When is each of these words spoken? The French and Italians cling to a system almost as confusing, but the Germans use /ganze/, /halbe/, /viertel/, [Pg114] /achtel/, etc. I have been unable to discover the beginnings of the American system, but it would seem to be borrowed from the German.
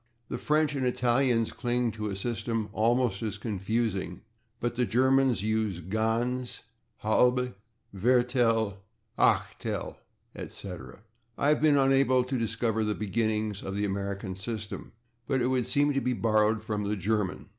The 0.29 0.39
French 0.39 0.73
and 0.73 0.83
Italians 0.83 1.51
cling 1.51 1.91
to 1.91 2.09
a 2.09 2.15
system 2.15 2.69
almost 2.73 3.21
as 3.21 3.37
confusing, 3.37 4.21
but 4.59 4.73
the 4.73 4.83
Germans 4.87 5.43
use 5.43 5.79
/ganze/, 5.79 6.61
/halbe/, 7.03 7.53
/viertel/, 7.95 8.77
[Pg114] 9.19 9.45
/achtel/, 9.59 9.95
etc. 10.35 11.03
I 11.37 11.49
have 11.49 11.61
been 11.61 11.77
unable 11.77 12.23
to 12.23 12.39
discover 12.39 12.83
the 12.83 12.95
beginnings 12.95 13.61
of 13.61 13.75
the 13.75 13.85
American 13.85 14.35
system, 14.35 14.91
but 15.27 15.39
it 15.39 15.45
would 15.49 15.67
seem 15.67 15.93
to 15.93 16.01
be 16.01 16.13
borrowed 16.13 16.63
from 16.63 16.85
the 16.85 16.95
German. 16.95 17.49